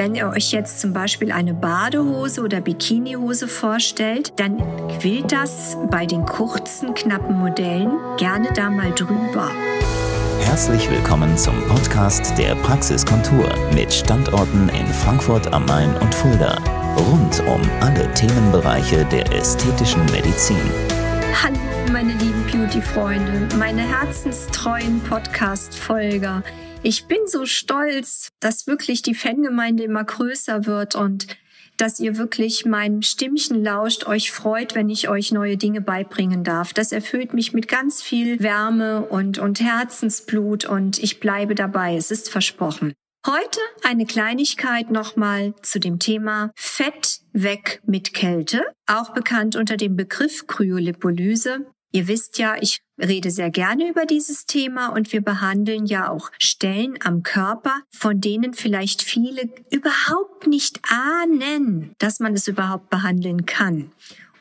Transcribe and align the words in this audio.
Wenn 0.00 0.14
ihr 0.14 0.28
euch 0.28 0.50
jetzt 0.52 0.80
zum 0.80 0.94
Beispiel 0.94 1.30
eine 1.30 1.52
Badehose 1.52 2.40
oder 2.40 2.62
Bikinihose 2.62 3.46
vorstellt, 3.46 4.32
dann 4.36 4.56
quillt 4.98 5.30
das 5.30 5.76
bei 5.90 6.06
den 6.06 6.24
kurzen, 6.24 6.94
knappen 6.94 7.38
Modellen 7.38 7.98
gerne 8.16 8.48
da 8.54 8.70
mal 8.70 8.92
drüber. 8.92 9.50
Herzlich 10.40 10.90
willkommen 10.90 11.36
zum 11.36 11.54
Podcast 11.68 12.32
der 12.38 12.54
Praxiskontur 12.54 13.46
mit 13.74 13.92
Standorten 13.92 14.70
in 14.70 14.86
Frankfurt 14.86 15.52
am 15.52 15.66
Main 15.66 15.94
und 15.98 16.14
Fulda. 16.14 16.56
Rund 16.96 17.40
um 17.40 17.60
alle 17.82 18.10
Themenbereiche 18.14 19.04
der 19.04 19.30
ästhetischen 19.34 20.02
Medizin. 20.06 20.56
Hallo, 21.42 21.58
meine 21.92 22.14
lieben 22.14 22.46
Beauty-Freunde, 22.50 23.54
meine 23.58 23.82
herzenstreuen 23.82 25.02
Podcast-Folger. 25.02 26.42
Ich 26.82 27.04
bin 27.04 27.18
so 27.26 27.44
stolz, 27.44 28.30
dass 28.40 28.66
wirklich 28.66 29.02
die 29.02 29.14
Fangemeinde 29.14 29.82
immer 29.82 30.02
größer 30.02 30.64
wird 30.64 30.94
und 30.94 31.26
dass 31.76 32.00
ihr 32.00 32.16
wirklich 32.16 32.64
meinem 32.64 33.02
Stimmchen 33.02 33.62
lauscht, 33.62 34.06
euch 34.06 34.32
freut, 34.32 34.74
wenn 34.74 34.88
ich 34.88 35.08
euch 35.08 35.30
neue 35.30 35.58
Dinge 35.58 35.82
beibringen 35.82 36.42
darf. 36.42 36.72
Das 36.72 36.92
erfüllt 36.92 37.34
mich 37.34 37.52
mit 37.52 37.68
ganz 37.68 38.02
viel 38.02 38.40
Wärme 38.40 39.02
und, 39.02 39.38
und 39.38 39.60
Herzensblut 39.60 40.64
und 40.64 40.98
ich 40.98 41.20
bleibe 41.20 41.54
dabei. 41.54 41.96
Es 41.96 42.10
ist 42.10 42.30
versprochen. 42.30 42.94
Heute 43.26 43.60
eine 43.82 44.06
Kleinigkeit 44.06 44.90
nochmal 44.90 45.54
zu 45.60 45.80
dem 45.80 45.98
Thema 45.98 46.50
Fett 46.56 47.20
weg 47.34 47.82
mit 47.84 48.14
Kälte, 48.14 48.62
auch 48.86 49.12
bekannt 49.12 49.56
unter 49.56 49.76
dem 49.76 49.96
Begriff 49.96 50.46
Kryolipolyse. 50.46 51.66
Ihr 51.92 52.06
wisst 52.06 52.38
ja, 52.38 52.56
ich 52.60 52.80
rede 52.98 53.30
sehr 53.30 53.50
gerne 53.50 53.88
über 53.88 54.06
dieses 54.06 54.46
Thema 54.46 54.88
und 54.88 55.12
wir 55.12 55.22
behandeln 55.22 55.86
ja 55.86 56.08
auch 56.08 56.30
Stellen 56.38 56.98
am 57.02 57.22
Körper, 57.22 57.82
von 57.90 58.20
denen 58.20 58.54
vielleicht 58.54 59.02
viele 59.02 59.48
überhaupt 59.70 60.46
nicht 60.46 60.80
ahnen, 60.88 61.94
dass 61.98 62.20
man 62.20 62.34
es 62.34 62.46
überhaupt 62.46 62.90
behandeln 62.90 63.46
kann. 63.46 63.90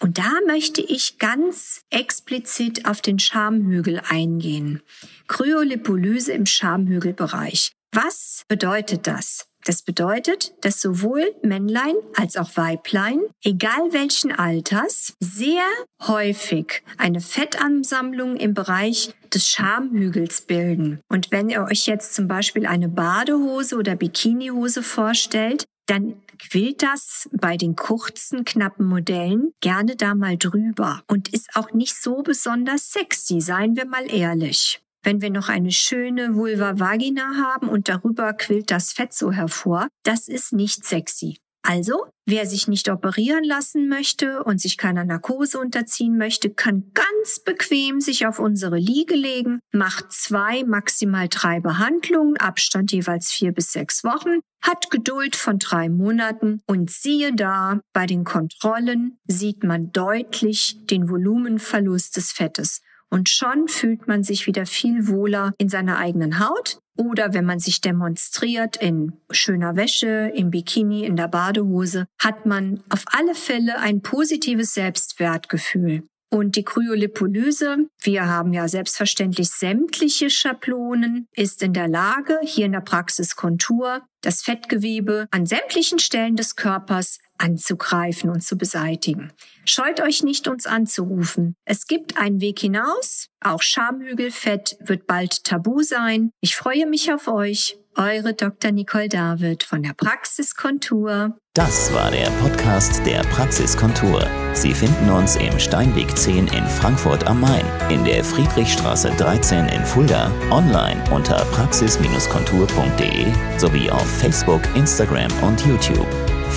Und 0.00 0.18
da 0.18 0.30
möchte 0.46 0.80
ich 0.80 1.18
ganz 1.18 1.82
explizit 1.90 2.86
auf 2.86 3.00
den 3.00 3.18
Schamhügel 3.18 4.00
eingehen. 4.08 4.82
Kryolipolyse 5.26 6.32
im 6.32 6.46
Schamhügelbereich. 6.46 7.72
Was 7.92 8.44
bedeutet 8.48 9.06
das? 9.06 9.48
Das 9.64 9.82
bedeutet, 9.82 10.54
dass 10.62 10.80
sowohl 10.80 11.34
Männlein 11.42 11.94
als 12.14 12.36
auch 12.36 12.56
Weiblein, 12.56 13.20
egal 13.44 13.92
welchen 13.92 14.32
Alters, 14.32 15.14
sehr 15.20 15.64
häufig 16.06 16.82
eine 16.96 17.20
Fettansammlung 17.20 18.36
im 18.36 18.54
Bereich 18.54 19.14
des 19.34 19.46
Schamhügels 19.48 20.42
bilden. 20.42 21.00
Und 21.08 21.30
wenn 21.30 21.50
ihr 21.50 21.64
euch 21.64 21.86
jetzt 21.86 22.14
zum 22.14 22.28
Beispiel 22.28 22.66
eine 22.66 22.88
Badehose 22.88 23.76
oder 23.76 23.94
Bikinihose 23.94 24.82
vorstellt, 24.82 25.64
dann 25.86 26.14
quillt 26.38 26.82
das 26.82 27.28
bei 27.32 27.56
den 27.56 27.74
kurzen, 27.74 28.44
knappen 28.44 28.86
Modellen 28.86 29.52
gerne 29.60 29.96
da 29.96 30.14
mal 30.14 30.36
drüber 30.36 31.02
und 31.08 31.28
ist 31.32 31.50
auch 31.54 31.72
nicht 31.72 31.94
so 32.00 32.22
besonders 32.22 32.90
sexy, 32.90 33.40
seien 33.40 33.76
wir 33.76 33.86
mal 33.86 34.10
ehrlich. 34.12 34.80
Wenn 35.08 35.22
wir 35.22 35.30
noch 35.30 35.48
eine 35.48 35.70
schöne 35.70 36.34
Vulva 36.34 36.78
Vagina 36.78 37.36
haben 37.38 37.70
und 37.70 37.88
darüber 37.88 38.34
quillt 38.34 38.70
das 38.70 38.92
Fett 38.92 39.14
so 39.14 39.32
hervor, 39.32 39.88
das 40.02 40.28
ist 40.28 40.52
nicht 40.52 40.84
sexy. 40.84 41.38
Also, 41.62 42.04
wer 42.26 42.44
sich 42.44 42.68
nicht 42.68 42.90
operieren 42.90 43.42
lassen 43.42 43.88
möchte 43.88 44.44
und 44.44 44.60
sich 44.60 44.76
keiner 44.76 45.06
Narkose 45.06 45.60
unterziehen 45.60 46.18
möchte, 46.18 46.50
kann 46.50 46.92
ganz 46.92 47.42
bequem 47.42 48.02
sich 48.02 48.26
auf 48.26 48.38
unsere 48.38 48.76
Liege 48.76 49.14
legen, 49.14 49.60
macht 49.72 50.12
zwei, 50.12 50.64
maximal 50.64 51.26
drei 51.30 51.60
Behandlungen, 51.60 52.36
Abstand 52.36 52.92
jeweils 52.92 53.32
vier 53.32 53.52
bis 53.52 53.72
sechs 53.72 54.04
Wochen, 54.04 54.40
hat 54.60 54.90
Geduld 54.90 55.36
von 55.36 55.58
drei 55.58 55.88
Monaten 55.88 56.60
und 56.66 56.90
siehe 56.90 57.34
da, 57.34 57.80
bei 57.94 58.04
den 58.04 58.24
Kontrollen 58.24 59.16
sieht 59.26 59.64
man 59.64 59.90
deutlich 59.90 60.76
den 60.84 61.08
Volumenverlust 61.08 62.14
des 62.18 62.30
Fettes. 62.30 62.82
Und 63.10 63.28
schon 63.28 63.68
fühlt 63.68 64.06
man 64.06 64.22
sich 64.22 64.46
wieder 64.46 64.66
viel 64.66 65.08
wohler 65.08 65.54
in 65.58 65.68
seiner 65.68 65.98
eigenen 65.98 66.38
Haut. 66.40 66.78
Oder 66.96 67.32
wenn 67.32 67.44
man 67.44 67.60
sich 67.60 67.80
demonstriert 67.80 68.76
in 68.76 69.12
schöner 69.30 69.76
Wäsche, 69.76 70.32
im 70.34 70.50
Bikini, 70.50 71.04
in 71.04 71.16
der 71.16 71.28
Badehose, 71.28 72.06
hat 72.20 72.44
man 72.44 72.82
auf 72.90 73.04
alle 73.12 73.34
Fälle 73.34 73.78
ein 73.78 74.02
positives 74.02 74.74
Selbstwertgefühl. 74.74 76.02
Und 76.30 76.56
die 76.56 76.64
Kryolipolyse, 76.64 77.88
wir 78.02 78.26
haben 78.26 78.52
ja 78.52 78.68
selbstverständlich 78.68 79.48
sämtliche 79.48 80.28
Schablonen, 80.28 81.26
ist 81.34 81.62
in 81.62 81.72
der 81.72 81.88
Lage, 81.88 82.38
hier 82.42 82.66
in 82.66 82.72
der 82.72 82.80
Praxis 82.80 83.34
Kontur, 83.34 84.02
das 84.20 84.42
Fettgewebe 84.42 85.26
an 85.30 85.46
sämtlichen 85.46 85.98
Stellen 85.98 86.36
des 86.36 86.54
Körpers 86.54 87.18
anzugreifen 87.38 88.30
und 88.30 88.42
zu 88.42 88.56
beseitigen. 88.56 89.32
Scheut 89.64 90.00
euch 90.00 90.22
nicht, 90.22 90.48
uns 90.48 90.66
anzurufen. 90.66 91.54
Es 91.64 91.86
gibt 91.86 92.16
einen 92.16 92.40
Weg 92.40 92.58
hinaus. 92.58 93.28
Auch 93.40 93.62
Schamhügelfett 93.62 94.76
wird 94.80 95.06
bald 95.06 95.44
tabu 95.44 95.82
sein. 95.82 96.30
Ich 96.40 96.56
freue 96.56 96.86
mich 96.86 97.12
auf 97.12 97.28
euch. 97.28 97.78
Eure 97.96 98.32
Dr. 98.32 98.70
Nicole 98.70 99.08
David 99.08 99.64
von 99.64 99.82
der 99.82 99.92
Praxiskontur. 99.92 101.36
Das 101.54 101.92
war 101.92 102.12
der 102.12 102.30
Podcast 102.40 103.04
der 103.04 103.22
Praxiskontur. 103.24 104.24
Sie 104.52 104.72
finden 104.72 105.10
uns 105.10 105.34
im 105.34 105.58
Steinweg 105.58 106.16
10 106.16 106.46
in 106.46 106.64
Frankfurt 106.66 107.26
am 107.26 107.40
Main, 107.40 107.64
in 107.90 108.04
der 108.04 108.22
Friedrichstraße 108.22 109.10
13 109.16 109.66
in 109.66 109.84
Fulda, 109.84 110.30
online 110.52 111.02
unter 111.10 111.44
praxis-kontur.de 111.46 113.26
sowie 113.58 113.90
auf 113.90 114.06
Facebook, 114.20 114.62
Instagram 114.76 115.32
und 115.42 115.60
YouTube. 115.66 116.06